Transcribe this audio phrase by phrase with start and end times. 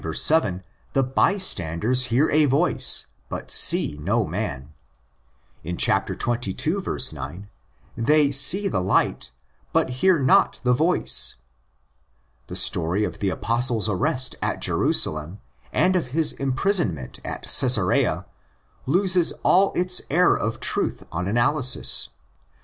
[0.11, 0.63] 7
[0.93, 4.73] the bystanders hear the voice, but see no man;
[5.63, 6.55] in xxii.
[6.65, 7.49] 9
[7.95, 9.29] they see the light,
[9.71, 11.35] but hear not the voice.
[12.47, 15.39] The story of the Apostle's arrest at Jerusalem
[15.71, 18.25] and of his imprisonment at Cxsarea
[18.87, 22.09] loses all its air of truth on analysis.